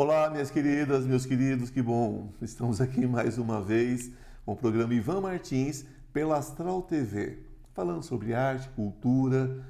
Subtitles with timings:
[0.00, 2.32] Olá, minhas queridas, meus queridos, que bom!
[2.40, 4.12] Estamos aqui mais uma vez
[4.46, 7.40] com o programa Ivan Martins pela Astral TV,
[7.74, 9.60] falando sobre arte, cultura,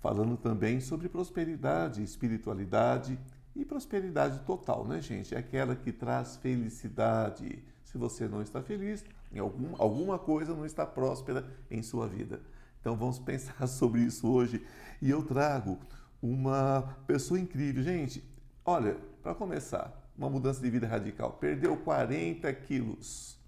[0.00, 3.18] falando também sobre prosperidade, espiritualidade
[3.56, 5.34] e prosperidade total, né, gente?
[5.34, 7.58] É aquela que traz felicidade.
[7.82, 9.04] Se você não está feliz,
[9.36, 12.40] algum, alguma coisa não está próspera em sua vida.
[12.80, 14.64] Então vamos pensar sobre isso hoje.
[15.00, 15.76] E eu trago
[16.22, 17.82] uma pessoa incrível.
[17.82, 18.22] Gente,
[18.64, 21.32] olha, para começar, uma mudança de vida radical.
[21.34, 23.38] Perdeu 40 quilos,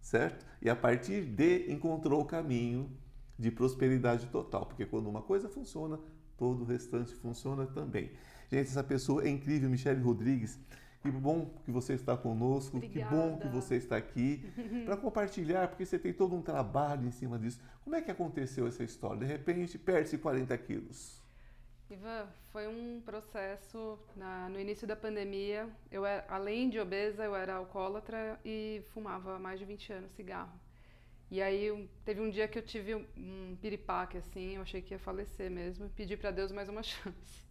[0.00, 0.46] certo?
[0.62, 2.90] E a partir de encontrou o caminho
[3.38, 4.66] de prosperidade total.
[4.66, 5.98] Porque quando uma coisa funciona,
[6.36, 8.12] todo o restante funciona também.
[8.50, 10.58] Gente, essa pessoa é incrível, Michele Rodrigues.
[11.02, 13.08] Que bom que você está conosco, Obrigada.
[13.08, 14.44] que bom que você está aqui
[14.84, 17.58] para compartilhar, porque você tem todo um trabalho em cima disso.
[17.82, 19.18] Como é que aconteceu essa história?
[19.20, 21.20] De repente, perde 40 quilos.
[21.92, 25.68] Ivan, foi um processo na, no início da pandemia.
[25.90, 30.12] Eu era, além de obesa, eu era alcoólatra e fumava há mais de 20 anos
[30.12, 30.52] cigarro.
[31.30, 34.94] E aí teve um dia que eu tive um, um piripaque assim, eu achei que
[34.94, 37.44] ia falecer mesmo, e pedi para Deus mais uma chance.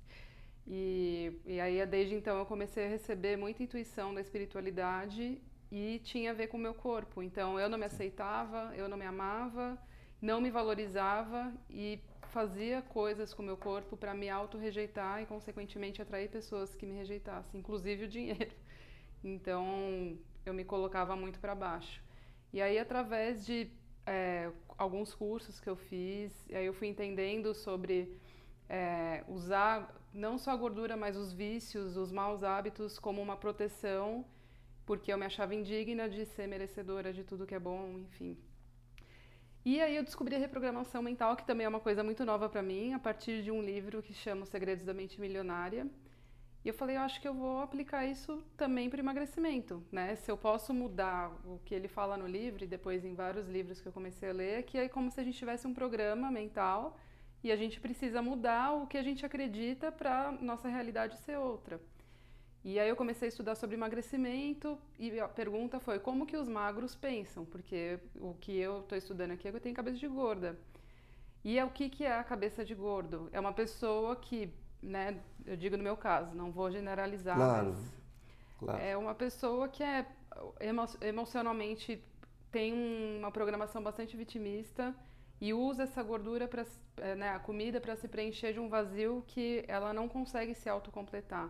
[0.65, 6.31] E, e aí desde então eu comecei a receber muita intuição da espiritualidade e tinha
[6.31, 7.21] a ver com o meu corpo.
[7.21, 9.77] Então eu não me aceitava, eu não me amava,
[10.21, 11.99] não me valorizava e
[12.29, 16.95] fazia coisas com o meu corpo para me auto-rejeitar e, consequentemente, atrair pessoas que me
[16.95, 18.55] rejeitassem, inclusive o dinheiro.
[19.21, 22.01] Então, eu me colocava muito para baixo.
[22.53, 23.69] E aí, através de
[24.05, 28.17] é, alguns cursos que eu fiz, aí eu fui entendendo sobre
[28.69, 34.25] é, usar não só a gordura, mas os vícios, os maus hábitos como uma proteção,
[34.85, 38.37] porque eu me achava indigna de ser merecedora de tudo que é bom, enfim.
[39.65, 42.63] E aí eu descobri a reprogramação mental, que também é uma coisa muito nova para
[42.63, 45.85] mim, a partir de um livro que chama Os Segredos da Mente Milionária.
[46.63, 50.15] E eu falei, eu acho que eu vou aplicar isso também para emagrecimento, né?
[50.15, 53.81] Se eu posso mudar o que ele fala no livro e depois em vários livros
[53.81, 56.97] que eu comecei a ler, que é como se a gente tivesse um programa mental
[57.43, 61.81] e a gente precisa mudar o que a gente acredita para nossa realidade ser outra.
[62.63, 66.47] E aí eu comecei a estudar sobre emagrecimento e a pergunta foi como que os
[66.47, 70.07] magros pensam, porque o que eu estou estudando aqui é que eu tenho cabeça de
[70.07, 70.59] gorda.
[71.43, 73.29] E é o que, que é a cabeça de gordo?
[73.31, 77.93] É uma pessoa que, né, eu digo no meu caso, não vou generalizar, Claro, mas
[78.57, 78.81] claro.
[78.81, 80.05] é uma pessoa que é
[80.59, 82.03] emo emocionalmente
[82.51, 82.73] tem
[83.19, 84.93] uma programação bastante vitimista
[85.39, 86.65] e usa essa gordura para
[87.15, 91.49] né, a comida para se preencher de um vazio que ela não consegue se autocompletar.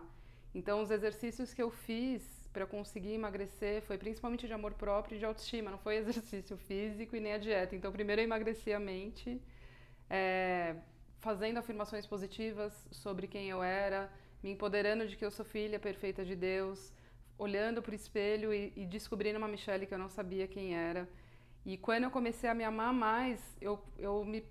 [0.54, 2.22] Então, os exercícios que eu fiz
[2.52, 7.14] para conseguir emagrecer foi principalmente de amor próprio e de autoestima, não foi exercício físico
[7.16, 7.76] e nem a dieta.
[7.76, 9.40] Então, primeiro eu emagreci a mente,
[10.08, 10.74] é,
[11.20, 14.10] fazendo afirmações positivas sobre quem eu era,
[14.42, 16.92] me empoderando de que eu sou filha perfeita de Deus,
[17.38, 21.08] olhando para o espelho e, e descobrindo uma Michelle que eu não sabia quem era.
[21.64, 24.44] E quando eu comecei a me amar mais, eu, eu me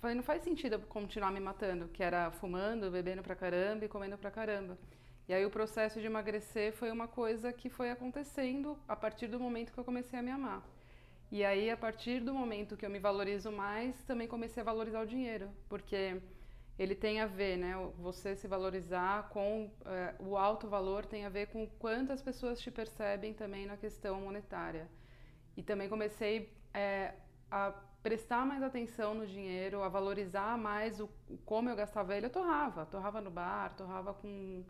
[0.00, 3.88] falei, não faz sentido eu continuar me matando, que era fumando, bebendo pra caramba e
[3.88, 4.78] comendo pra caramba.
[5.26, 9.40] E aí o processo de emagrecer foi uma coisa que foi acontecendo a partir do
[9.40, 10.62] momento que eu comecei a me amar.
[11.30, 15.00] E aí a partir do momento que eu me valorizo mais, também comecei a valorizar
[15.00, 16.20] o dinheiro, porque
[16.78, 17.74] ele tem a ver, né?
[17.98, 22.70] Você se valorizar com é, o alto valor tem a ver com quantas pessoas te
[22.70, 24.88] percebem também na questão monetária.
[25.56, 27.14] E também comecei é,
[27.50, 31.08] a prestar mais atenção no dinheiro, a valorizar mais o,
[31.46, 32.26] como eu gastava ele.
[32.26, 34.64] Eu torrava, torrava no bar, torrava com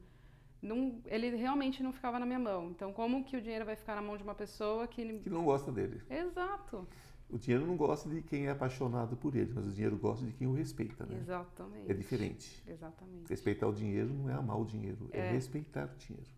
[0.64, 2.70] não, ele realmente não ficava na minha mão.
[2.70, 5.18] Então, como que o dinheiro vai ficar na mão de uma pessoa que...
[5.20, 6.00] Que não gosta dele.
[6.10, 6.86] Exato.
[7.30, 10.32] O dinheiro não gosta de quem é apaixonado por ele, mas o dinheiro gosta de
[10.32, 11.18] quem o respeita, né?
[11.20, 11.90] Exatamente.
[11.90, 12.62] É diferente.
[12.66, 13.28] Exatamente.
[13.28, 15.30] Respeitar o dinheiro não é amar o dinheiro, é, É.
[15.32, 16.30] respeitar o dinheiro.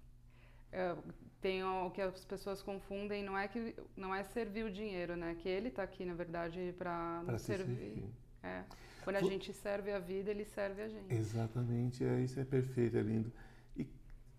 [0.72, 0.94] É,
[1.40, 5.34] tem o, que as pessoas confundem, não é que não é servir o dinheiro, né?
[5.38, 7.76] Que ele está aqui, na verdade, para Para nos se servir.
[7.76, 8.04] servir.
[8.42, 8.62] É.
[9.04, 11.14] Quando a Vo- gente serve a vida, ele serve a gente.
[11.14, 13.32] Exatamente, é, isso é perfeito, é lindo.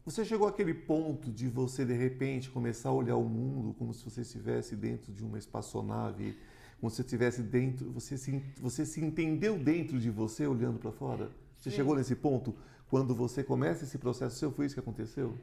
[0.08, 4.06] Você chegou àquele ponto de você, de repente, começar a olhar o mundo como se
[4.10, 6.40] você estivesse dentro de uma espaçonave,
[6.80, 11.30] como se estivesse dentro, você se, você se entendeu dentro de você olhando para fora?
[11.58, 11.76] Você Sim.
[11.76, 12.56] chegou nesse ponto?
[12.90, 15.38] Quando você começa esse processo seu, foi isso que aconteceu?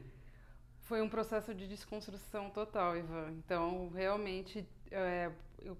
[0.79, 3.33] Foi um processo de desconstrução total, Ivan.
[3.33, 5.77] Então, realmente, é, eu-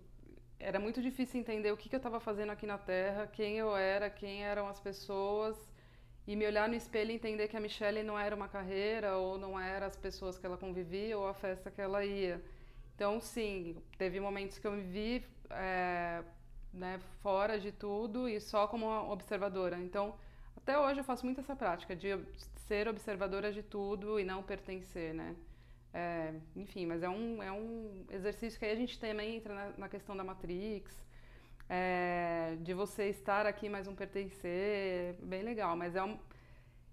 [0.60, 3.76] era muito difícil entender o que, que eu estava fazendo aqui na Terra, quem eu
[3.76, 5.58] era, quem eram as pessoas,
[6.27, 9.38] e me olhar no espelho e entender que a Michelle não era uma carreira, ou
[9.38, 12.44] não era as pessoas que ela convivia, ou a festa que ela ia.
[12.95, 16.24] Então, sim, teve momentos que eu me vi é,
[16.74, 19.77] né, fora de tudo e só como observadora.
[19.80, 20.16] Então,
[20.57, 22.10] Até hoje eu faço muito essa prática de
[22.68, 25.36] ser observadora de tudo e não pertencer, né?
[25.94, 29.78] É, enfim, mas é um, é um exercício que aí a gente também entra na,
[29.78, 31.05] na questão da Matrix,
[31.70, 35.76] é, de você estar aqui, mas não pertencer, bem legal.
[35.76, 36.18] Mas é um,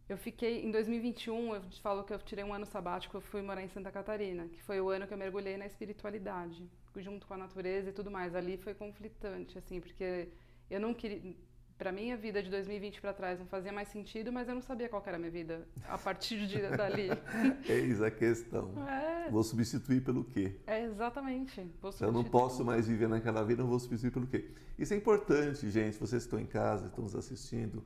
[0.09, 3.63] eu fiquei, em 2021, eu falo que eu tirei um ano sabático, eu fui morar
[3.63, 7.37] em Santa Catarina, que foi o ano que eu mergulhei na espiritualidade, junto com a
[7.37, 8.35] natureza e tudo mais.
[8.35, 10.29] Ali foi conflitante, assim, porque
[10.71, 11.35] eu não queria
[11.79, 14.63] para mim a vida de 2020 para trás não fazia mais sentido, mas eu não
[14.63, 17.09] sabia qual era a minha vida a partir de dali.
[17.69, 18.73] Eis a questão.
[18.89, 19.31] É.
[19.31, 20.61] Vou substituir pelo quê?
[20.67, 21.67] É exatamente.
[22.01, 24.51] eu não posso mais viver naquela vida, não vou substituir pelo quê?
[24.79, 25.99] Isso é importante, gente.
[25.99, 27.85] Vocês estão em casa, estão nos assistindo.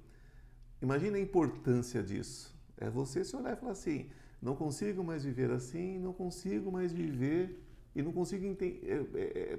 [0.83, 2.55] Imagine a importância disso.
[2.77, 4.11] É você se olhar e falar assim:
[4.43, 7.62] não consigo mais viver assim, não consigo mais viver
[7.94, 8.67] e não consigo é,
[9.15, 9.59] é, é,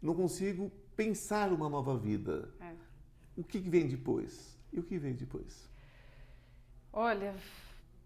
[0.00, 2.48] não consigo pensar uma nova vida.
[2.60, 2.91] É
[3.36, 4.58] o que vem depois?
[4.72, 5.68] E o que vem depois?
[6.92, 7.34] Olha,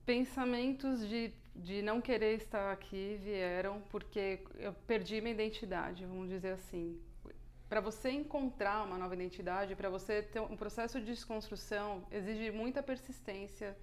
[0.05, 6.53] pensamentos de, de não querer estar aqui vieram porque eu perdi minha identidade, vamos dizer
[6.53, 7.01] assim.
[7.69, 12.81] Para você encontrar uma nova identidade, para você ter um processo de desconstrução, exige muita
[12.81, 13.77] persistência.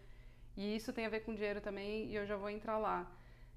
[0.55, 3.11] E isso tem a ver com dinheiro também, e eu já vou entrar lá.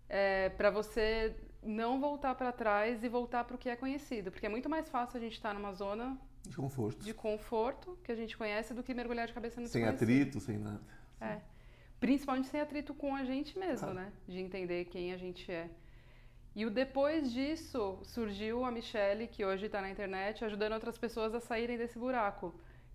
[0.08, 4.46] É, para você não voltar para trás e voltar para o que é conhecido, porque
[4.46, 6.18] é muito mais fácil a gente estar numa zona
[6.48, 7.04] de conforto.
[7.04, 10.58] De conforto, que a gente conhece, do que mergulhar de cabeça no Sem atrito, sem
[10.58, 10.80] nada.
[11.20, 11.40] É.
[11.98, 13.94] Principalmente sem atrito com a gente mesmo, ah.
[13.94, 14.12] né?
[14.26, 15.70] De entender quem a gente é.
[16.54, 21.34] E o depois disso surgiu a Michelle, que hoje está na internet, ajudando outras pessoas
[21.34, 22.54] a saírem desse buraco.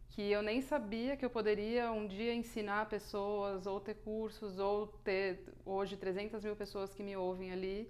[0.10, 4.88] Que eu nem sabia que eu poderia um dia ensinar pessoas, ou ter cursos, ou
[5.04, 7.90] ter hoje 300 mil pessoas que me ouvem ali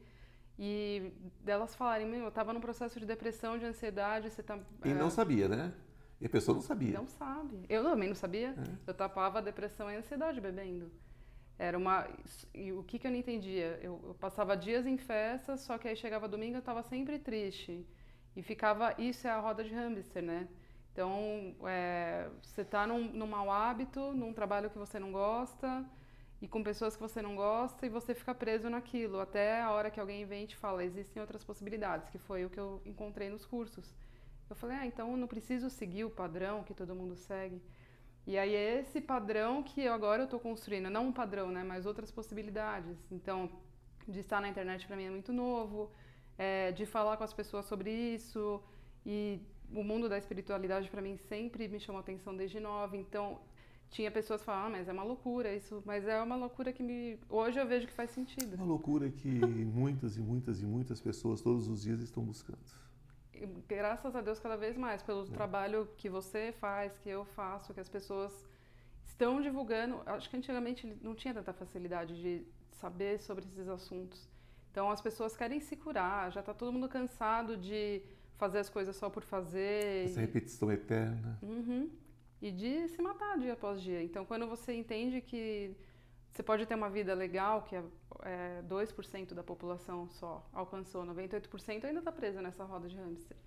[0.63, 1.12] e
[1.44, 4.60] delas falarem, meu, eu estava num processo de depressão, de ansiedade, você tá...
[4.86, 4.94] E é...
[4.94, 5.74] não sabia, né?
[6.19, 6.94] E a pessoa não sabia.
[6.94, 7.66] Não sabe.
[7.68, 8.50] Eu também não sabia.
[8.50, 8.78] É.
[8.86, 10.92] Eu tapava a depressão e a ansiedade bebendo.
[11.58, 12.08] Era uma...
[12.54, 13.80] E o que, que eu não entendia?
[13.81, 17.84] Eu, eu passava dias em festas, só que aí chegava domingo eu estava sempre triste.
[18.36, 18.94] E ficava...
[19.00, 20.48] Isso é a roda de hamster, né?
[20.94, 25.84] Então, é, você está num, num mau hábito, num trabalho que você não gosta
[26.42, 29.92] e com pessoas que você não gosta e você fica preso naquilo até a hora
[29.92, 33.30] que alguém vem e te fala existem outras possibilidades que foi o que eu encontrei
[33.30, 33.94] nos cursos.
[34.50, 37.62] Eu falei ah então eu não preciso seguir o padrão que todo mundo segue
[38.26, 41.64] e aí é esse padrão que eu agora eu estou construindo não um padrão né
[41.64, 42.98] mas outras possibilidades.
[43.12, 43.50] Então
[44.08, 45.92] de estar na internet para mim é muito novo
[46.38, 48.62] é, de falar com as pessoas sobre isso.
[49.06, 49.40] E
[49.74, 52.98] o mundo da espiritualidade para mim sempre me chamou atenção desde nova.
[52.98, 53.40] Então
[53.92, 57.20] tinha pessoas falavam, ah, mas é uma loucura isso, mas é uma loucura que me
[57.30, 58.56] hoje eu vejo que faz sentido.
[58.56, 62.58] Uma loucura que muitas e muitas e muitas pessoas todos os dias estão buscando.
[63.34, 65.28] E, graças a Deus cada vez mais pelo é.
[65.28, 68.48] trabalho que você faz, que eu faço, que as pessoas
[69.06, 70.02] estão divulgando.
[70.06, 74.30] Acho que antigamente não tinha tanta facilidade de saber sobre esses assuntos.
[74.72, 78.02] Então as pessoas querem se curar, já está todo mundo cansado de
[78.38, 80.06] fazer as coisas só por fazer.
[80.06, 81.38] Essa repetição eterna.
[81.44, 81.90] Uhum
[82.42, 84.04] e de se matar dia após dia.
[84.04, 85.76] Então, quando você entende que
[86.32, 87.84] você pode ter uma vida legal, que é,
[88.24, 93.38] é 2% da população só alcançou, 98% ainda está presa nessa roda de hamster.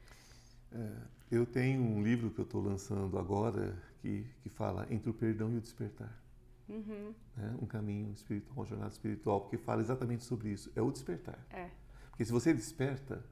[0.73, 0.93] É,
[1.31, 5.53] eu tenho um livro que eu estou lançando agora que, que fala Entre o Perdão
[5.53, 6.24] e o Despertar.
[6.69, 7.15] Uhum.
[7.36, 7.56] Né?
[7.60, 10.70] Um caminho espiritual, uma jornada espiritual, porque fala exatamente sobre isso.
[10.74, 11.39] É o despertar.
[11.51, 11.70] É.
[12.10, 13.24] Porque se você desperta,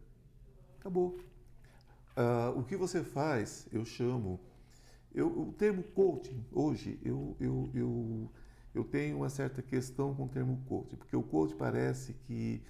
[0.79, 1.19] acabou.
[2.17, 4.39] Uh, o que você faz, eu chamo
[5.15, 8.31] eu, o termo coaching, hoje, eu, eu, eu,
[8.75, 12.63] eu tenho uma certa questão com o termo coaching, porque o coach parece que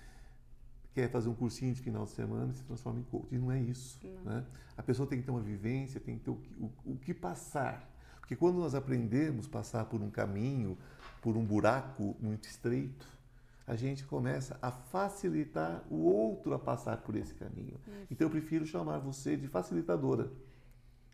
[0.95, 3.29] quer fazer um cursinho de final de semana e se transforma em coach.
[3.33, 3.99] E não é isso.
[4.25, 4.45] Né?
[4.77, 7.89] A pessoa tem que ter uma vivência, tem que ter o, o, o que passar.
[8.21, 10.77] Porque quando nós aprendemos passar por um caminho,
[11.21, 13.07] por um buraco muito estreito,
[13.67, 17.81] a gente começa a facilitar o outro a passar por esse caminho.
[17.87, 18.07] Isso.
[18.11, 20.31] Então eu prefiro chamar você de facilitadora.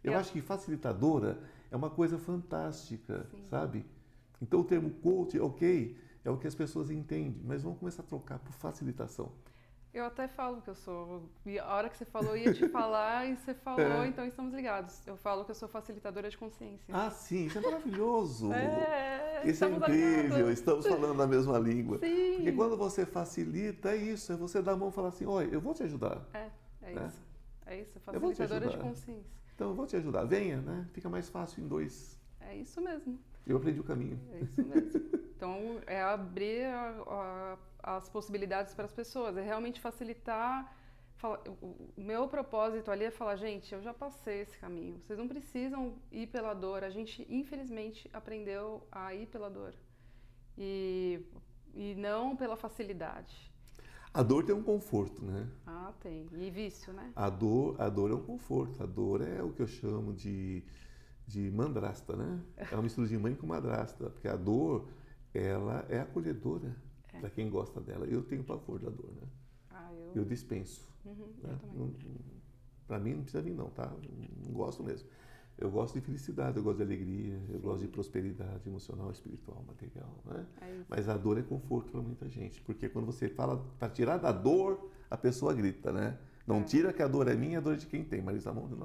[0.08, 1.38] Eu acho que facilitadora
[1.70, 3.44] é uma coisa fantástica, Sim.
[3.46, 3.86] sabe?
[4.40, 8.06] Então o termo coach, ok, é o que as pessoas entendem, mas vamos começar a
[8.06, 9.32] trocar por facilitação.
[9.92, 11.28] Eu até falo que eu sou.
[11.46, 14.06] E a hora que você falou, ia te falar e você falou, é.
[14.06, 15.04] então estamos ligados.
[15.06, 16.94] Eu falo que eu sou facilitadora de consciência.
[16.94, 18.52] Ah, sim, isso é maravilhoso.
[18.52, 21.98] é, isso é incrível, estamos falando a mesma língua.
[21.98, 22.34] Sim.
[22.36, 25.48] Porque quando você facilita, é isso, é você dar a mão e falar assim: olha,
[25.48, 26.22] eu vou te ajudar.
[26.34, 26.50] É,
[26.82, 27.06] é né?
[27.06, 27.22] isso.
[27.66, 29.38] É isso, facilitadora de consciência.
[29.58, 30.24] Então eu vou te ajudar.
[30.24, 30.86] Venha, né?
[30.92, 32.16] Fica mais fácil em dois.
[32.40, 33.18] É isso mesmo.
[33.44, 34.16] Eu aprendi o caminho.
[34.32, 35.00] É isso mesmo.
[35.34, 40.72] Então é abrir a, a, as possibilidades para as pessoas, é realmente facilitar
[41.96, 45.00] o meu propósito ali é falar, gente, eu já passei esse caminho.
[45.00, 46.84] Vocês não precisam ir pela dor.
[46.84, 49.74] A gente, infelizmente, aprendeu a ir pela dor.
[50.56, 51.20] E,
[51.74, 53.52] e não pela facilidade.
[54.12, 55.48] A dor tem um conforto, né?
[55.66, 56.26] Ah, tem.
[56.32, 57.12] E vício, né?
[57.14, 58.82] A dor, a dor é um conforto.
[58.82, 60.62] A dor é o que eu chamo de,
[61.26, 62.40] de mandrasta, né?
[62.56, 64.10] É uma mistura de mãe com madrasta.
[64.10, 64.88] Porque a dor,
[65.34, 66.74] ela é acolhedora
[67.12, 67.20] é.
[67.20, 68.06] para quem gosta dela.
[68.06, 69.28] Eu tenho pavor da dor, né?
[69.70, 70.12] Ah, eu...
[70.14, 70.88] eu dispenso.
[71.04, 71.58] Uhum, né?
[72.86, 73.92] Para mim não precisa vir não, tá?
[74.44, 75.08] Não gosto mesmo.
[75.58, 77.62] Eu gosto de felicidade, eu gosto de alegria, eu Sim.
[77.62, 80.46] gosto de prosperidade emocional, espiritual, material, né?
[80.60, 84.18] É Mas a dor é conforto para muita gente, porque quando você fala para tirar
[84.18, 86.16] da dor, a pessoa grita, né?
[86.46, 86.62] Não é.
[86.62, 88.22] tira que a dor é minha, a dor é de quem tem.
[88.22, 88.78] Marisa Montes,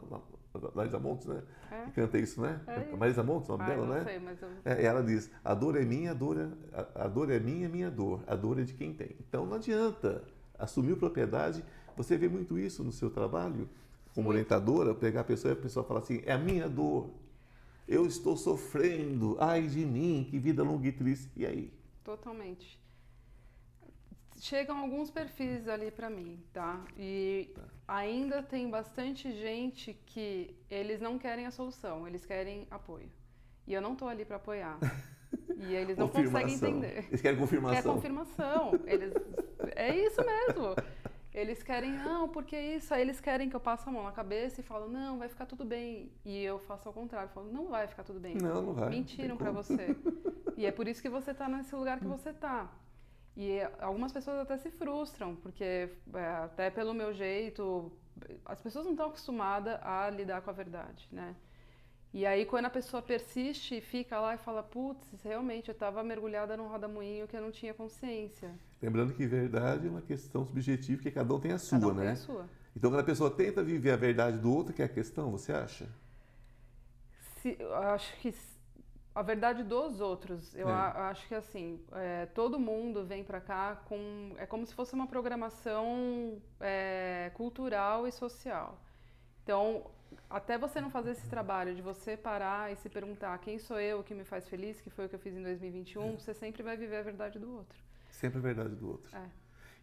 [0.74, 1.44] Marisa Montes, né?
[1.72, 1.86] É.
[1.86, 2.60] Que canta isso, né?
[2.65, 2.96] É.
[2.96, 4.03] Marisa Montes, o nome ah, dela, né?
[4.03, 4.50] Sei, mas eu...
[4.65, 6.50] é, ela diz: a dor é minha, a dor é,
[6.96, 8.24] a, dor é minha, minha dor.
[8.25, 9.15] A dor é de quem tem.
[9.20, 10.24] Então não adianta
[10.58, 11.63] assumir propriedade
[11.96, 13.70] você vê muito isso no seu trabalho
[14.13, 17.10] como orientadora, pegar a pessoa e a pessoa fala assim, é a minha dor,
[17.88, 21.29] eu estou sofrendo, ai de mim, que vida longa e triste.
[21.36, 21.74] E aí?
[22.03, 22.79] Totalmente.
[24.39, 26.84] Chegam alguns perfis ali para mim, tá?
[26.98, 27.62] E tá.
[27.88, 33.10] ainda tem bastante gente que eles não querem a solução, eles querem apoio.
[33.65, 34.77] E eu não estou ali para apoiar.
[35.55, 37.05] E eles não conseguem entender.
[37.08, 37.82] Eles querem confirmação.
[37.82, 38.72] Quer confirmação.
[38.86, 39.13] Eles...
[39.75, 40.75] É isso mesmo.
[41.34, 42.94] Eles querem, não, porque isso?
[42.94, 45.48] Aí eles querem que eu passe a mão na cabeça e falo, não, vai ficar
[45.48, 46.12] tudo bem.
[46.24, 48.36] E eu faço ao contrário, falo, não vai ficar tudo bem.
[48.36, 48.90] Não, não vai.
[48.90, 49.96] Mentiram para você.
[50.56, 52.72] e é por isso que você está nesse lugar que você está.
[53.36, 57.92] E algumas pessoas até se frustram, porque é, até pelo meu jeito,
[58.46, 61.36] as pessoas não estão acostumadas a lidar com a verdade, né?
[62.13, 66.03] E aí, quando a pessoa persiste e fica lá e fala, putz, realmente eu estava
[66.03, 68.51] mergulhada num roda-moinho que eu não tinha consciência.
[68.79, 71.96] Lembrando que verdade é uma questão subjetiva, que cada um tem a sua, cada um
[71.96, 72.03] né?
[72.03, 72.50] Tem a sua.
[72.75, 75.53] Então, quando a pessoa tenta viver a verdade do outro, que é a questão, você
[75.53, 75.89] acha?
[77.41, 78.32] Se, eu acho que
[79.15, 80.55] a verdade dos outros.
[80.55, 80.72] Eu é.
[80.72, 84.34] a, acho que assim, é, todo mundo vem para cá com.
[84.38, 88.79] É como se fosse uma programação é, cultural e social.
[89.43, 89.91] Então,
[90.29, 94.00] até você não fazer esse trabalho de você parar e se perguntar quem sou eu,
[94.00, 96.12] o que me faz feliz, que foi o que eu fiz em 2021, é.
[96.13, 97.77] você sempre vai viver a verdade do outro.
[98.10, 99.15] Sempre a verdade do outro.
[99.15, 99.25] É.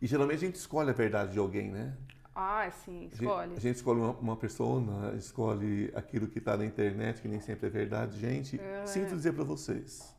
[0.01, 1.97] E geralmente a gente escolhe a verdade de alguém, né?
[2.35, 3.31] Ah, sim, escolhe.
[3.31, 7.29] A gente, a gente escolhe uma, uma persona, escolhe aquilo que está na internet, que
[7.29, 8.19] nem sempre é verdade.
[8.19, 8.87] Gente, é.
[8.87, 10.17] sinto dizer para vocês,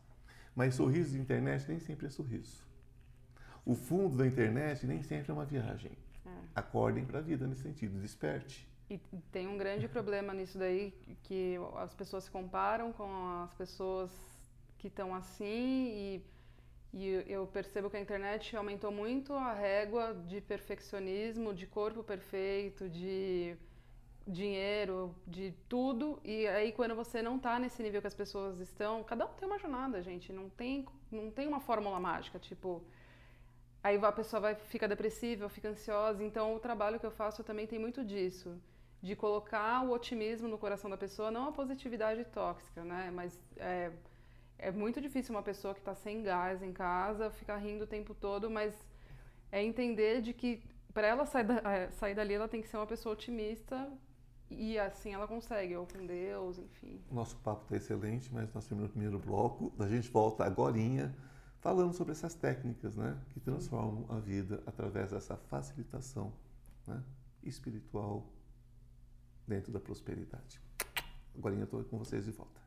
[0.55, 2.63] mas sorriso de internet nem sempre é sorriso.
[3.65, 5.91] O fundo da internet nem sempre é uma viagem.
[6.25, 6.29] É.
[6.55, 8.70] Acordem para a vida nesse sentido, desperte.
[8.91, 8.99] E
[9.31, 10.91] tem um grande problema nisso daí,
[11.23, 13.09] que as pessoas se comparam com
[13.41, 14.11] as pessoas
[14.77, 16.25] que estão assim e,
[16.93, 22.89] e eu percebo que a internet aumentou muito a régua de perfeccionismo, de corpo perfeito,
[22.89, 23.55] de
[24.27, 26.19] dinheiro, de tudo.
[26.21, 29.47] E aí quando você não está nesse nível que as pessoas estão, cada um tem
[29.47, 32.83] uma jornada, gente, não tem não tem uma fórmula mágica, tipo,
[33.81, 36.21] aí a pessoa vai fica depressiva, fica ansiosa.
[36.21, 38.59] Então o trabalho que eu faço também tem muito disso
[39.01, 43.11] de colocar o otimismo no coração da pessoa, não a positividade tóxica, né?
[43.13, 43.91] Mas é,
[44.57, 48.13] é muito difícil uma pessoa que está sem gás em casa ficar rindo o tempo
[48.13, 48.75] todo, mas
[49.51, 52.77] é entender de que para ela sair, da, é, sair dali, ela tem que ser
[52.77, 53.91] uma pessoa otimista
[54.49, 57.01] e assim ela consegue, ou com Deus, enfim.
[57.09, 59.73] Nosso papo está excelente, mas nós temos primeiro bloco.
[59.79, 60.77] A gente volta agora
[61.59, 66.33] falando sobre essas técnicas né, que transformam a vida através dessa facilitação
[66.85, 67.01] né,
[67.43, 68.27] espiritual,
[69.47, 70.61] dentro da prosperidade.
[71.37, 72.59] Agora eu estou com vocês de volta.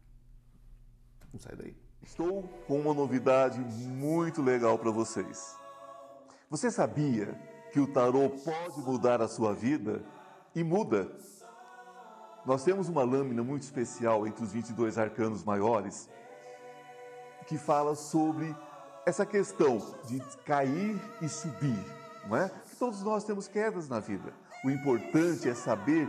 [1.32, 1.76] Não sai daí.
[2.02, 5.56] Estou com uma novidade muito legal para vocês.
[6.50, 7.34] Você sabia
[7.72, 10.04] que o tarô pode mudar a sua vida?
[10.54, 11.10] E muda.
[12.46, 16.08] Nós temos uma lâmina muito especial entre os 22 arcanos maiores
[17.46, 18.54] que fala sobre
[19.06, 21.84] essa questão de cair e subir,
[22.26, 22.50] não é?
[22.78, 24.32] Todos nós temos quedas na vida.
[24.64, 26.08] O importante é saber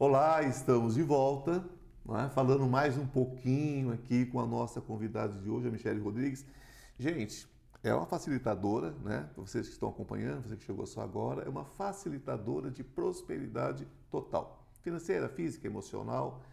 [0.00, 1.68] Olá, estamos de volta,
[2.10, 2.28] é?
[2.28, 6.46] falando mais um pouquinho aqui com a nossa convidada de hoje, a Michelle Rodrigues.
[6.96, 7.48] Gente,
[7.82, 9.28] é uma facilitadora, né?
[9.34, 13.88] Para vocês que estão acompanhando, você que chegou só agora, é uma facilitadora de prosperidade
[14.08, 16.44] total, financeira, física, emocional,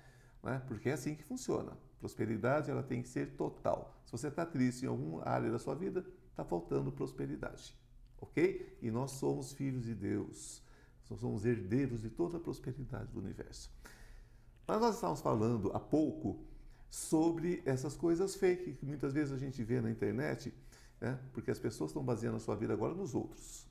[0.42, 0.60] né?
[0.68, 1.78] Porque é assim que funciona.
[2.00, 4.02] Prosperidade ela tem que ser total.
[4.06, 7.76] Se você está triste em alguma área da sua vida, está faltando prosperidade,
[8.20, 8.76] ok?
[8.82, 10.65] E nós somos filhos de Deus.
[11.06, 13.72] Somos herdeiros de toda a prosperidade do universo.
[14.68, 16.44] Mas nós estávamos falando há pouco
[16.90, 20.54] sobre essas coisas fake que muitas vezes a gente vê na internet,
[21.00, 21.20] né?
[21.34, 23.68] porque as pessoas estão baseando a sua vida agora nos outros.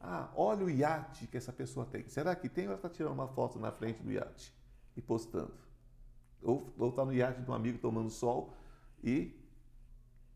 [0.00, 2.06] Ah, olha o iate que essa pessoa tem.
[2.08, 4.54] Será que tem ou ela está tirando uma foto na frente do iate
[4.94, 5.54] e postando?
[6.42, 8.52] Ou está no iate de um amigo tomando sol
[9.02, 9.34] e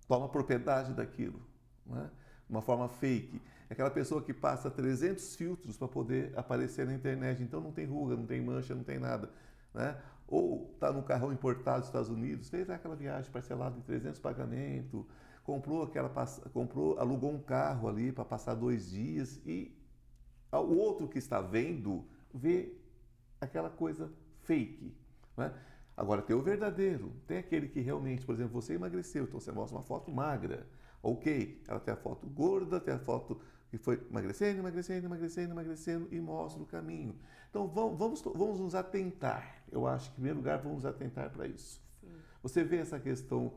[0.07, 1.39] toma propriedade daquilo.
[1.85, 2.11] Né?
[2.49, 3.43] Uma forma fake.
[3.71, 8.17] Aquela pessoa que passa 300 filtros para poder aparecer na internet, então não tem ruga,
[8.17, 9.31] não tem mancha, não tem nada.
[9.75, 9.97] Né?
[10.27, 15.05] Ou está num carrão importado dos Estados Unidos, fez aquela viagem parcelada em 300 pagamentos,
[15.45, 16.11] comprou aquela,
[16.53, 19.75] comprou, alugou um carro ali para passar dois dias e
[20.53, 22.75] o outro que está vendo vê
[23.41, 24.11] aquela coisa
[24.43, 24.95] fake.
[25.37, 25.53] Né?
[25.97, 29.77] Agora tem o verdadeiro, tem aquele que realmente, por exemplo, você emagreceu, então você mostra
[29.79, 30.67] uma foto magra.
[31.03, 36.09] Ok, ela tem a foto gorda, tem a foto que foi emagrecendo, emagrecendo, emagrecendo, emagrecendo
[36.11, 37.15] e mostra o caminho.
[37.51, 39.63] Então vamos, vamos, vamos nos atentar.
[39.71, 41.83] Eu acho que, em primeiro lugar, vamos atentar para isso.
[42.01, 42.09] Sim.
[42.43, 43.53] Você vê essa questão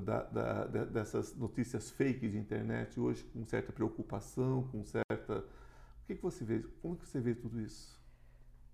[0.00, 5.38] da, da, dessas notícias fake de internet hoje com certa preocupação, com certa.
[5.38, 6.64] O que, que você vê?
[6.80, 8.00] Como que você vê tudo isso?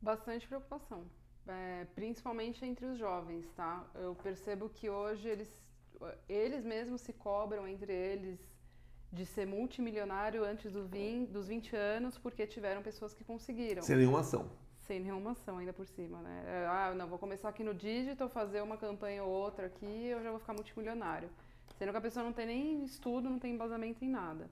[0.00, 1.04] Bastante preocupação,
[1.46, 3.84] é, principalmente entre os jovens, tá?
[3.94, 5.50] Eu percebo que hoje eles,
[6.28, 8.38] eles mesmos se cobram entre eles
[9.16, 13.82] de ser multimilionário antes do 20, dos 20 anos porque tiveram pessoas que conseguiram.
[13.82, 14.50] Sem nenhuma ação.
[14.86, 16.44] Sem nenhuma ação ainda por cima, né?
[16.46, 20.22] É, ah, não, vou começar aqui no digital, fazer uma campanha ou outra aqui eu
[20.22, 21.30] já vou ficar multimilionário.
[21.76, 24.48] Sendo que a pessoa não tem nem estudo, não tem embasamento em nada.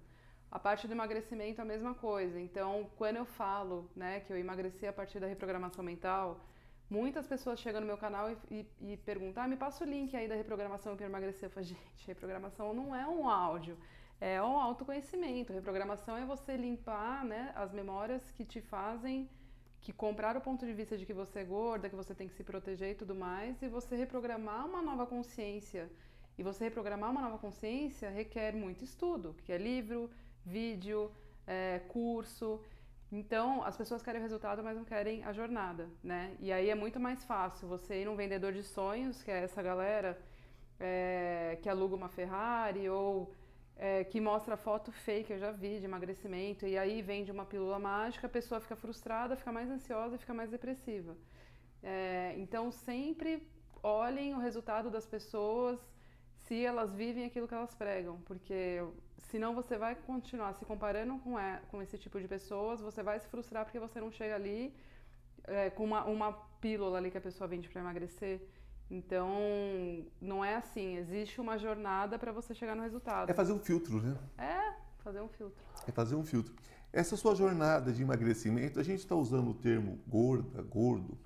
[0.50, 2.40] A parte do emagrecimento é a mesma coisa.
[2.40, 6.40] Então, quando eu falo né, que eu emagreci a partir da reprogramação mental,
[6.88, 10.16] muitas pessoas chegam no meu canal e, e, e perguntam: ah, me passa o link
[10.16, 11.48] aí da reprogramação para emagrecer.
[11.48, 13.76] Eu falo, gente, reprogramação não é um áudio
[14.32, 15.52] é o autoconhecimento.
[15.52, 19.28] Reprogramação é você limpar né, as memórias que te fazem
[19.82, 22.32] que comprar o ponto de vista de que você é gorda, que você tem que
[22.38, 25.90] se proteger e tudo mais, e você reprogramar uma nova consciência.
[26.38, 30.10] E você reprogramar uma nova consciência requer muito estudo, que é livro,
[30.42, 31.12] vídeo,
[31.46, 32.62] é, curso.
[33.12, 36.34] Então, as pessoas querem o resultado, mas não querem a jornada, né?
[36.40, 39.62] E aí é muito mais fácil você ir num vendedor de sonhos, que é essa
[39.62, 40.18] galera
[40.80, 43.34] é, que aluga uma Ferrari ou
[43.76, 47.78] é, que mostra foto fake, eu já vi, de emagrecimento, e aí vende uma pílula
[47.78, 51.16] mágica, a pessoa fica frustrada, fica mais ansiosa e fica mais depressiva.
[51.82, 53.46] É, então, sempre
[53.82, 55.78] olhem o resultado das pessoas,
[56.44, 58.82] se elas vivem aquilo que elas pregam, porque
[59.30, 63.18] senão você vai continuar se comparando com, é, com esse tipo de pessoas, você vai
[63.18, 64.74] se frustrar porque você não chega ali
[65.44, 68.40] é, com uma, uma pílula ali que a pessoa vende para emagrecer.
[68.90, 73.30] Então, não é assim, existe uma jornada para você chegar no resultado.
[73.30, 74.16] É fazer um filtro, né?
[74.38, 75.64] É, fazer um filtro.
[75.86, 76.54] É fazer um filtro.
[76.92, 81.18] Essa sua jornada de emagrecimento, a gente está usando o termo gorda, gordo,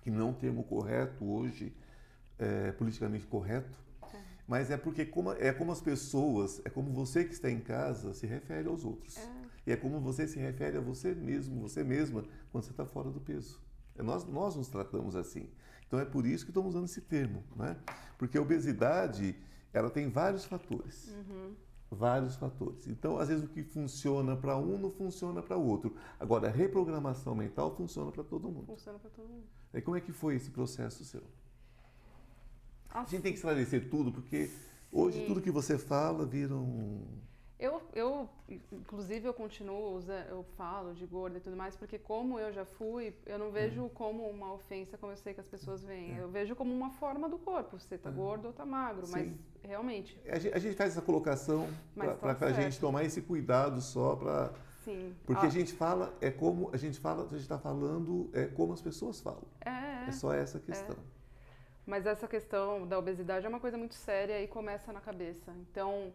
[0.00, 1.74] que não é um termo correto hoje,
[2.38, 4.22] é, politicamente correto, é.
[4.46, 8.14] mas é porque como, é como as pessoas, é como você que está em casa
[8.14, 9.18] se refere aos outros.
[9.18, 9.38] É.
[9.66, 13.10] E é como você se refere a você mesmo, você mesma, quando você está fora
[13.10, 13.60] do peso.
[13.94, 15.50] É nós, nós nos tratamos assim.
[15.88, 17.76] Então é por isso que estamos usando esse termo, né?
[18.18, 19.34] Porque a obesidade,
[19.72, 21.08] ela tem vários fatores.
[21.08, 21.54] Uhum.
[21.90, 22.86] Vários fatores.
[22.86, 25.96] Então, às vezes, o que funciona para um não funciona para o outro.
[26.20, 28.66] Agora, a reprogramação mental funciona para todo mundo.
[28.66, 29.46] Funciona para todo mundo.
[29.72, 31.22] E como é que foi esse processo seu?
[32.90, 32.98] Assim.
[32.98, 34.50] A gente tem que esclarecer tudo, porque
[34.92, 35.26] hoje Sim.
[35.26, 37.02] tudo que você fala vira um
[37.58, 38.28] eu, eu,
[38.70, 42.64] inclusive, eu continuo, usando, eu falo de gorda e tudo mais, porque como eu já
[42.64, 43.88] fui, eu não vejo uhum.
[43.88, 46.16] como uma ofensa como eu sei que as pessoas veem.
[46.16, 46.22] É.
[46.22, 48.16] Eu vejo como uma forma do corpo, você tá uhum.
[48.16, 49.12] gordo ou tá magro, Sim.
[49.12, 49.32] mas
[49.68, 50.20] realmente...
[50.28, 54.14] A gente, a gente, faz essa colocação para tá a gente tomar esse cuidado só
[54.14, 54.52] para...
[54.84, 55.16] Sim.
[55.26, 55.48] Porque ah.
[55.48, 58.80] a gente fala, é como, a gente fala, a gente está falando, é como as
[58.80, 59.42] pessoas falam.
[59.60, 60.08] É.
[60.08, 60.94] É só essa questão.
[60.94, 61.18] É.
[61.84, 65.52] Mas essa questão da obesidade é uma coisa muito séria e começa na cabeça.
[65.70, 66.12] Então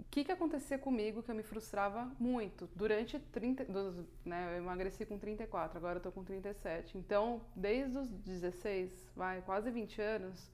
[0.00, 4.62] o que, que acontecia comigo que eu me frustrava muito durante 30, dos, né, eu
[4.62, 6.96] emagreci com 34, agora eu tô com 37.
[6.96, 10.50] Então, desde os 16, vai, quase 20 anos,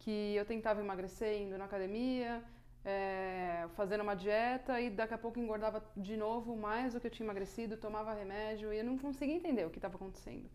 [0.00, 2.42] que eu tentava emagrecer indo na academia,
[2.84, 7.10] é, fazendo uma dieta e daqui a pouco engordava de novo mais do que eu
[7.10, 10.50] tinha emagrecido, tomava remédio e eu não conseguia entender o que estava acontecendo.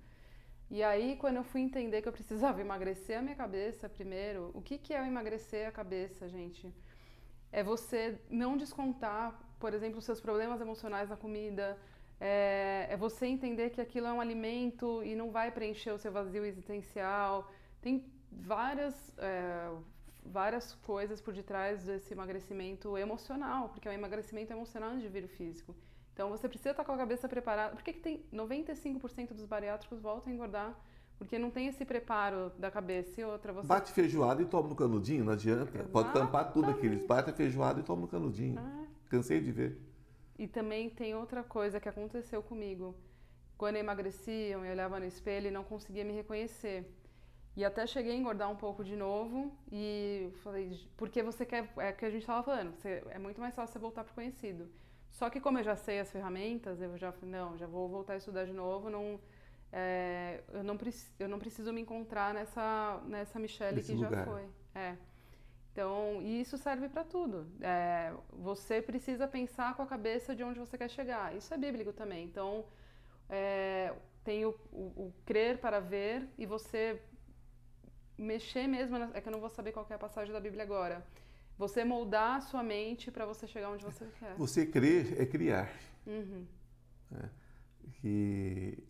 [0.70, 4.62] E aí, quando eu fui entender que eu precisava emagrecer a minha cabeça primeiro, o
[4.62, 6.74] que, que é emagrecer a cabeça, gente?
[7.52, 11.78] É você não descontar, por exemplo, seus problemas emocionais na comida,
[12.20, 16.12] é, é, você entender que aquilo é um alimento e não vai preencher o seu
[16.12, 17.52] vazio existencial.
[17.82, 19.72] Tem várias, é,
[20.26, 25.24] várias coisas por detrás desse emagrecimento emocional, porque é um emagrecimento emocional antes de vir
[25.24, 25.76] o físico.
[26.14, 27.76] Então você precisa estar com a cabeça preparada.
[27.76, 30.76] Por que, que tem 95% dos bariátricos voltam a engordar?
[31.18, 33.52] Porque não tem esse preparo da cabeça e outra.
[33.54, 33.68] Você...
[33.68, 35.64] Bate feijoada e toma no canudinho, não adianta.
[35.64, 35.92] Exatamente.
[35.92, 37.06] Pode tampar tudo aqueles.
[37.06, 38.60] Bate feijoada e toma no canudinho.
[38.60, 38.86] Ah.
[39.10, 39.80] Cansei de ver.
[40.38, 42.96] E também tem outra coisa que aconteceu comigo.
[43.58, 46.86] Quando eu emagreci, eu olhava no espelho e não conseguia me reconhecer.
[47.56, 51.90] E até cheguei a engordar um pouco de novo e falei, porque você quer, é
[51.90, 54.70] o que a gente estava falando, você, é muito mais fácil você voltar para conhecido.
[55.10, 58.18] Só que como eu já sei as ferramentas, eu já não, já vou voltar a
[58.18, 59.20] estudar de novo, não,
[59.72, 60.78] é, eu, não
[61.20, 64.26] eu não preciso me encontrar nessa, nessa Michelle Nesse que lugar.
[64.26, 64.46] já foi.
[64.74, 64.96] É.
[65.72, 67.46] Então, e isso serve para tudo.
[67.62, 71.36] É, você precisa pensar com a cabeça de onde você quer chegar.
[71.36, 72.26] Isso é bíblico também.
[72.26, 72.66] Então,
[73.30, 77.00] é, tem o, o, o, crer para ver e você
[78.18, 78.98] mexer mesmo.
[78.98, 81.06] Na, é que eu não vou saber qual é a passagem da Bíblia agora.
[81.58, 84.34] Você moldar a sua mente para você chegar onde você quer.
[84.36, 85.70] Você crer é criar.
[86.08, 86.48] Uhum.
[87.14, 87.30] É,
[88.04, 88.84] e,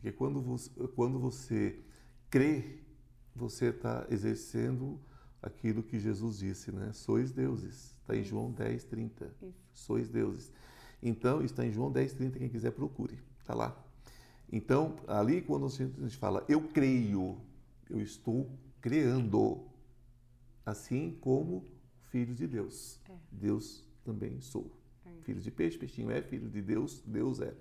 [0.00, 1.78] porque quando você, quando você
[2.30, 2.78] crê,
[3.36, 4.98] você está exercendo
[5.42, 6.90] aquilo que Jesus disse, né?
[6.94, 7.94] Sois deuses.
[8.00, 9.30] Está em João 10, 30.
[9.42, 9.54] Isso.
[9.74, 10.50] Sois deuses.
[11.02, 13.18] Então, está em João 10, 30, quem quiser procure.
[13.40, 13.78] Está lá.
[14.50, 17.38] Então, ali quando a gente fala, eu creio,
[17.90, 19.66] eu estou criando,
[20.64, 21.66] assim como
[22.10, 22.98] filho de Deus.
[23.06, 23.12] É.
[23.30, 24.74] Deus também sou.
[25.04, 25.10] É.
[25.24, 27.54] Filho de peixe, peixinho é, filho de Deus, Deus é.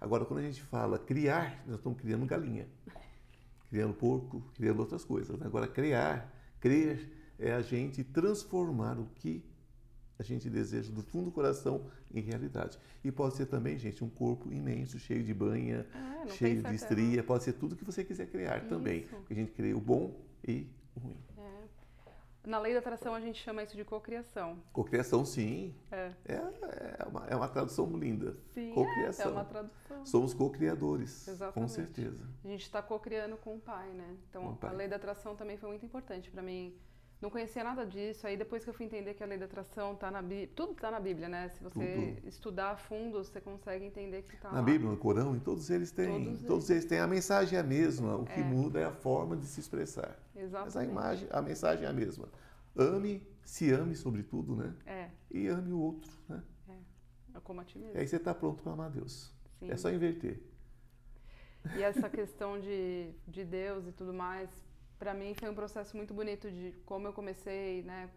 [0.00, 2.66] Agora, quando a gente fala criar, nós estamos criando galinha,
[3.70, 5.38] criando porco, criando outras coisas.
[5.38, 5.46] Né?
[5.46, 9.44] Agora, criar, crer, é a gente transformar o que
[10.18, 12.78] a gente deseja do fundo do coração em realidade.
[13.04, 17.22] E pode ser também, gente, um corpo imenso, cheio de banha, ah, cheio de estria,
[17.22, 18.68] pode ser tudo que você quiser criar isso.
[18.68, 19.02] também.
[19.02, 21.16] Porque a gente cria o bom e o ruim.
[22.46, 24.62] Na lei da atração a gente chama isso de cocriação.
[24.72, 25.74] Cocriação, sim.
[25.90, 26.12] É.
[26.24, 28.36] É, é, uma, é uma tradução linda.
[28.54, 29.26] Sim, cocriação.
[29.26, 30.06] É, é uma tradução.
[30.06, 32.24] Somos co-criadores, com certeza.
[32.44, 34.16] A gente está co-criando com o Pai, né?
[34.30, 36.72] Então, a lei da atração também foi muito importante para mim
[37.20, 38.26] não conhecia nada disso.
[38.26, 40.72] Aí depois que eu fui entender que a lei da atração está na Bíblia, tudo
[40.72, 41.48] está na Bíblia, né?
[41.48, 42.28] Se você tudo.
[42.28, 44.62] estudar a fundo, você consegue entender que está na lá.
[44.62, 46.84] Bíblia, no Corão, em todos eles têm, todos, todos eles.
[46.84, 48.16] têm a mensagem é a mesma.
[48.16, 48.44] O que é.
[48.44, 50.16] muda é a forma de se expressar.
[50.34, 50.74] Exatamente.
[50.74, 52.28] Mas a imagem, a mensagem é a mesma.
[52.76, 54.74] Ame, se ame sobretudo, né?
[54.84, 55.10] É.
[55.30, 56.42] E ame o outro, né?
[56.68, 57.38] É.
[57.38, 57.96] É como a ti mesmo.
[57.96, 59.32] E aí você está pronto para amar Deus.
[59.58, 59.70] Sim.
[59.70, 60.42] É só inverter.
[61.74, 64.50] E essa questão de, de Deus e tudo mais,
[64.98, 68.10] para mim foi um processo muito bonito de como eu comecei, né,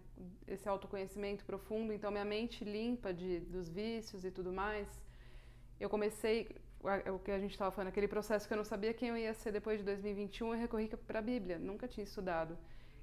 [0.48, 4.88] esse autoconhecimento profundo, então minha mente limpa de dos vícios e tudo mais.
[5.80, 6.50] Eu comecei
[7.14, 9.34] o que a gente estava falando, aquele processo que eu não sabia quem eu ia
[9.34, 12.58] ser depois de 2021, eu recorri para a Bíblia, nunca tinha estudado.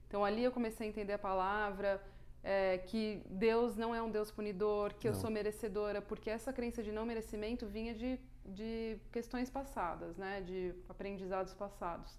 [0.07, 2.03] Então ali eu comecei a entender a palavra,
[2.43, 5.15] é, que Deus não é um Deus punidor, que não.
[5.15, 10.41] eu sou merecedora, porque essa crença de não merecimento vinha de, de questões passadas, né,
[10.41, 12.17] de aprendizados passados.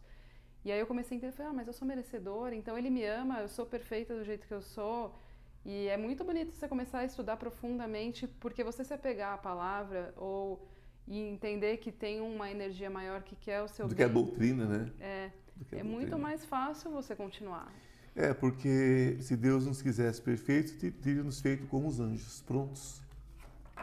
[0.67, 3.05] E aí eu comecei a entender, falei, ah, mas eu sou merecedora, então ele me
[3.05, 5.17] ama, eu sou perfeita do jeito que eu sou.
[5.63, 10.13] E é muito bonito você começar a estudar profundamente, porque você se apegar à palavra
[10.17, 10.67] ou
[11.07, 13.95] e entender que tem uma energia maior que quer o seu do bem.
[13.95, 14.91] que a doutrina, né?
[14.99, 15.31] É.
[15.71, 17.73] É muito mais fácil você continuar.
[18.13, 23.01] É, porque se Deus nos quisesse perfeitos, teria nos feito como os anjos, prontos.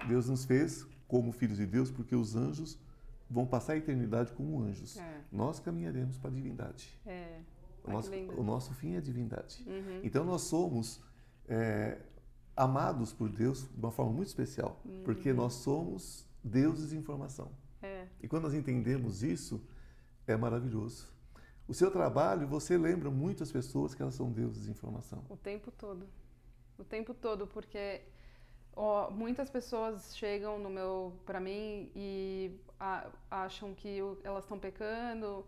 [0.06, 2.78] Deus nos fez como filhos de Deus, porque os anjos
[3.34, 4.96] vão passar a eternidade como anjos.
[4.96, 5.20] É.
[5.32, 6.88] Nós caminharemos para a divindade.
[7.04, 7.40] É.
[7.82, 9.62] O, nosso, o nosso fim é a divindade.
[9.66, 10.00] Uhum.
[10.04, 11.02] Então nós somos
[11.48, 11.98] é,
[12.56, 15.02] amados por Deus de uma forma muito especial, uhum.
[15.04, 17.50] porque nós somos deuses de informação.
[17.82, 18.06] É.
[18.22, 19.60] E quando nós entendemos isso,
[20.26, 21.12] é maravilhoso.
[21.66, 25.24] O seu trabalho, você lembra muitas pessoas que elas são deuses de informação.
[25.28, 26.06] O tempo todo.
[26.78, 28.02] O tempo todo, porque
[28.76, 35.44] ó, muitas pessoas chegam no meu para mim e a, acham que elas estão pecando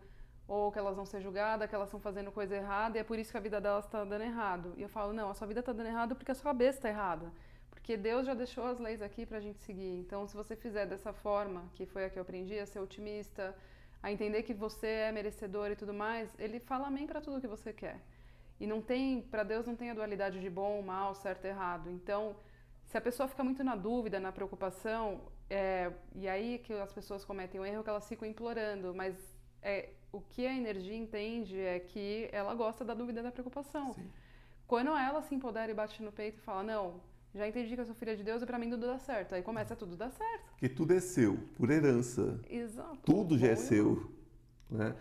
[0.48, 3.18] ou que elas vão ser julgadas, que elas estão fazendo coisa errada e é por
[3.18, 4.72] isso que a vida delas está dando errado.
[4.76, 6.88] E eu falo, não, a sua vida está dando errado porque a sua cabeça está
[6.88, 7.32] errada.
[7.70, 9.98] Porque Deus já deixou as leis aqui para a gente seguir.
[9.98, 13.54] Então, se você fizer dessa forma, que foi a que eu aprendi, a ser otimista,
[14.02, 17.46] a entender que você é merecedor e tudo mais, Ele fala amém para tudo que
[17.46, 18.00] você quer.
[18.58, 21.90] E não tem, para Deus não tem a dualidade de bom, mal, certo, errado.
[21.90, 22.34] Então,
[22.86, 25.20] se a pessoa fica muito na dúvida, na preocupação,
[25.50, 29.16] é, e aí que as pessoas cometem o erro que elas ficam implorando, mas
[29.60, 33.92] é, o que a energia entende é que ela gosta da dúvida e da preocupação.
[33.94, 34.08] Sim.
[34.66, 37.00] Quando ela se empodera e bate no peito e fala, não,
[37.34, 39.34] já entendi que eu sou filha de Deus e para mim tudo dá certo.
[39.34, 40.50] Aí começa a tudo dar certo.
[40.50, 42.40] Porque tudo é seu, por herança.
[42.48, 42.98] Exato.
[43.04, 44.10] Tudo já é seu.
[44.70, 44.94] Né?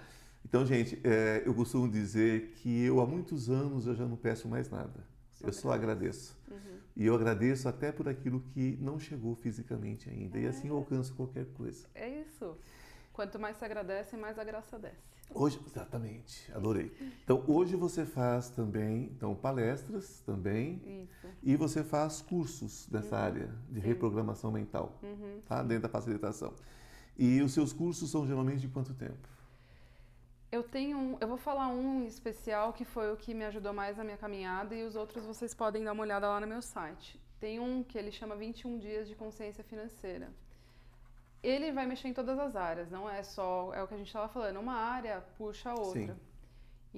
[0.44, 4.48] Então, gente, é, eu costumo dizer que eu há muitos anos eu já não peço
[4.48, 5.15] mais nada.
[5.42, 6.38] Eu só agradeço.
[6.50, 6.80] Uhum.
[6.96, 10.40] E eu agradeço até por aquilo que não chegou fisicamente ainda.
[10.40, 11.86] E assim eu alcanço qualquer coisa.
[11.94, 12.58] É isso.
[13.12, 15.16] Quanto mais se agradece, mais a graça desce.
[15.34, 16.92] Hoje, exatamente, adorei.
[17.24, 21.28] Então, hoje você faz também então, palestras também Isso.
[21.42, 23.88] e você faz cursos nessa área de Sim.
[23.88, 25.42] reprogramação mental, Uhum.
[25.48, 25.64] tá?
[25.64, 26.54] dentro da facilitação.
[27.18, 29.28] E os seus cursos são geralmente de quanto tempo?
[30.56, 33.98] Eu tenho um, eu vou falar um especial que foi o que me ajudou mais
[33.98, 37.20] na minha caminhada e os outros vocês podem dar uma olhada lá no meu site.
[37.42, 40.30] Tem um que ele chama 21 dias de consciência financeira.
[41.44, 44.08] Ele vai mexer em todas as áreas, não é só, é o que a gente
[44.08, 46.14] estava falando, uma área puxa a outra.
[46.14, 46.22] Sim.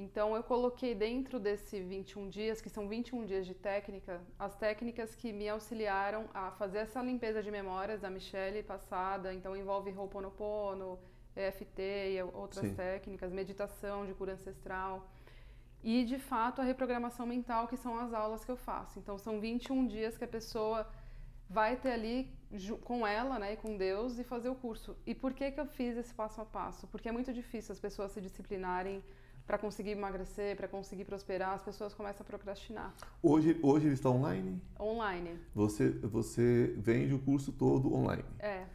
[0.04, 5.16] Então eu coloquei dentro desse 21 dias, que são 21 dias de técnica, as técnicas
[5.16, 11.00] que me auxiliaram a fazer essa limpeza de memórias da Michelle passada, então envolve Ho'oponopono,
[11.38, 12.74] EFT e outras Sim.
[12.76, 15.10] técnicas, meditação de cura ancestral.
[15.84, 19.00] E de fato a reprogramação mental, que são as aulas que eu faço.
[19.00, 20.88] Então são 21 dias que a pessoa
[21.50, 22.32] vai ter ali
[22.84, 24.96] com ela, né, e com Deus e fazer o curso.
[25.06, 26.88] E por que que eu fiz esse passo a passo?
[26.88, 29.04] Porque é muito difícil as pessoas se disciplinarem
[29.46, 32.94] para conseguir emagrecer, para conseguir prosperar, as pessoas começam a procrastinar.
[33.24, 34.62] Hoje, hoje ele está online?
[34.78, 35.40] Online.
[35.56, 38.26] Você, você vende o curso todo online.
[38.40, 38.66] É,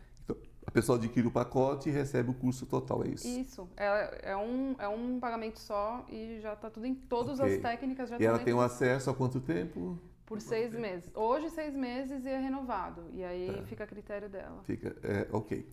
[0.66, 3.26] a pessoa adquire o pacote e recebe o curso total, é isso?
[3.26, 3.68] isso.
[3.76, 7.56] É, é, um, é um pagamento só e já está tudo em todas Ok.
[7.56, 9.98] as técnicas já E ela tem um dentro acesso a quanto tempo?
[10.24, 11.10] por seis meses.
[11.14, 13.02] Hoje seis meses e é renovado.
[13.12, 13.62] E aí Tá.
[13.66, 14.62] fica a critério dela.
[14.64, 15.68] Fica, é, ok.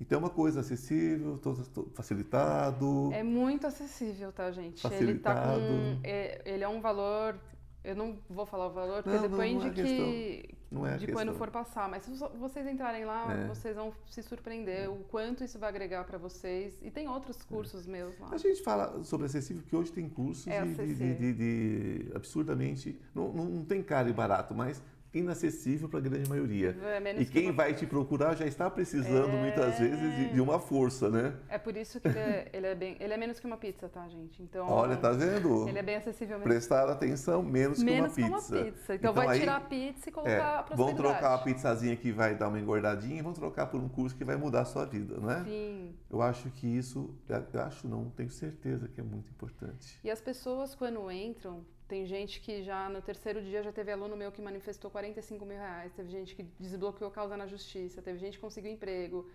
[0.00, 3.10] Então é uma coisa acessível, todo, todo facilitado.
[3.12, 4.84] É muito acessível, tá, gente?
[4.86, 5.40] Ele Facilitado.
[5.40, 6.00] tá com.
[6.04, 7.36] é- Ele é um valor.
[7.84, 10.54] Eu não vou falar o valor, porque Não, não, depende não é que.
[10.70, 11.86] não é de quando for passar.
[11.88, 13.46] Mas se vo- vocês entrarem lá, É.
[13.46, 16.78] vocês vão se surpreender o quanto isso vai agregar para vocês.
[16.80, 18.28] E tem outros cursos meus lá.
[18.32, 22.98] A gente fala sobre acessível porque hoje tem cursos É de, de- de- de- absurdamente.
[23.14, 24.82] Não, não, não tem caro e barato, mas
[25.20, 26.76] inacessível para a grande maioria.
[26.82, 30.32] É menos E que quem uma- vai te procurar já está precisando muitas vezes de,
[30.34, 31.34] de uma força, né?
[31.48, 32.96] É por isso que ele é, ele é bem.
[33.00, 34.42] Ele é menos que uma pizza, tá, gente?
[34.42, 34.68] Então.
[34.68, 35.68] Olha, tá vendo?
[35.68, 36.44] Ele é bem acessível mesmo.
[36.50, 38.62] Prestar atenção menos, Menos que uma pizza.
[38.64, 38.94] pizza.
[38.94, 42.34] Então, vai aí, tirar a pizza e colocar é, vão trocar a pizzazinha que vai
[42.34, 45.16] dar uma engordadinha e vão trocar por um curso que vai mudar a sua vida,
[45.20, 45.44] não é?
[45.44, 45.94] Sim.
[46.10, 49.98] Eu acho que isso, eu acho não, tenho certeza que é muito importante.
[50.02, 54.16] E as pessoas, quando entram, tem gente que já no terceiro dia já teve aluno
[54.16, 58.34] meu que manifestou 45 mil reais, teve gente que desbloqueou causa na justiça, teve gente
[58.38, 59.28] que conseguiu emprego.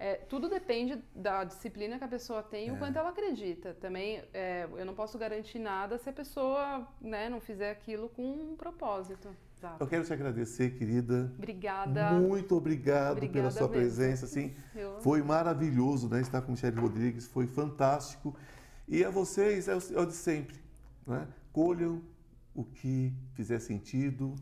[0.00, 2.78] É, tudo depende da disciplina que a pessoa tem e o É.
[2.78, 3.74] quanto ela acredita.
[3.74, 8.22] Também é, eu não posso garantir nada se a pessoa né, não fizer aquilo com
[8.22, 9.28] um propósito.
[9.56, 9.82] Exato.
[9.82, 11.32] Eu quero te agradecer, querida.
[11.36, 12.12] Obrigada.
[12.12, 13.72] Muito obrigado pela Obrigada sua mesmo.
[13.74, 14.54] presença, assim.
[14.72, 16.20] Eu- Foi maravilhoso, né?
[16.20, 18.36] Estar com Michele Rodrigues, foi fantástico.
[18.86, 20.56] E a vocês é o, é o de sempre,
[21.04, 21.26] né?
[21.58, 22.00] Colham
[22.54, 24.36] o que fizer sentido,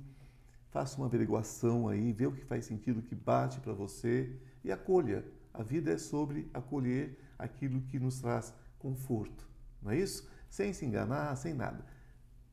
[0.68, 4.70] faça uma averiguação aí, vê o que faz sentido, o que bate para você e
[4.70, 5.24] acolha.
[5.54, 9.48] A vida é sobre acolher aquilo que nos traz conforto,
[9.80, 10.30] não é isso?
[10.50, 11.86] Sem se enganar, sem nada.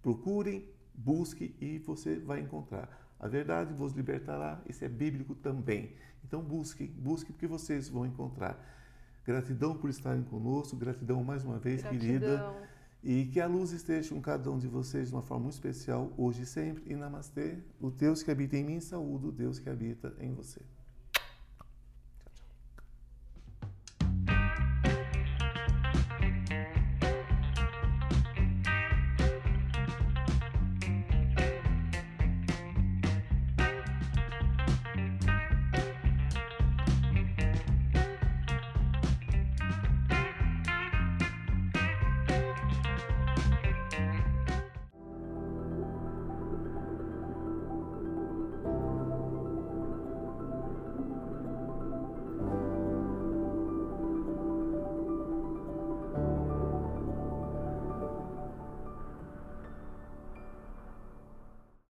[0.02, 2.88] Procurem, busque e você vai encontrar.
[3.20, 5.94] A verdade vos libertará, isso é bíblico também.
[6.24, 8.66] Então busquem, busquem porque vocês vão encontrar.
[9.26, 12.72] Gratidão por estarem conosco, gratidão mais uma vez, querida.
[13.04, 16.14] E que a luz esteja com cada um de vocês de uma forma muito especial,
[16.18, 16.84] hoje e sempre.
[16.88, 20.62] E namastê, o Deus que habita em mim, saúde o Deus que habita em você.